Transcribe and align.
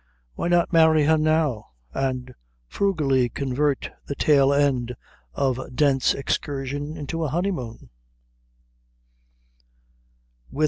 Why 0.33 0.47
not 0.47 0.73
marry 0.73 1.03
her 1.03 1.15
now, 1.19 1.67
and 1.93 2.33
frugally 2.65 3.29
convert 3.29 3.91
the 4.07 4.15
tail 4.15 4.51
end 4.51 4.95
of 5.35 5.59
Dent's 5.75 6.15
Excursion 6.15 6.97
into 6.97 7.23
a 7.23 7.27
honeymoon? 7.29 7.91